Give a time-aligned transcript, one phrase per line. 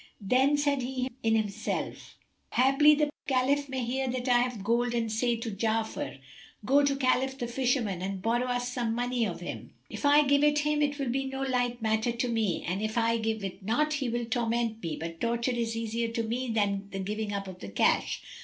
[0.19, 2.15] Then said he in himself,
[2.53, 6.17] "Haply the Caliph may hear that I have gold and say to Ja'afar,
[6.65, 10.43] 'Go to Khalif the Fisherman and borrow us some money of him.' If I give
[10.43, 13.61] it him, it will be no light matter to me, and if I give it
[13.61, 17.47] not, he will torment me; but torture is easier to me than the giving up
[17.47, 18.23] of the cash.